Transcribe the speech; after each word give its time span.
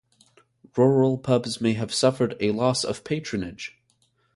Rural 0.75 1.19
pubs 1.19 1.61
may 1.61 1.73
have 1.73 1.93
suffered 1.93 2.35
a 2.39 2.49
loss 2.49 2.83
of 2.83 3.03
patronage. 3.03 3.77